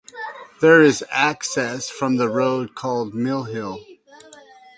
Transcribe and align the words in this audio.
There 0.61 0.81
is 0.81 1.05
access 1.11 1.87
from 1.87 2.15
the 2.17 2.27
road 2.27 2.73
called 2.73 3.13
Mill 3.13 3.43
Hill. 3.43 3.79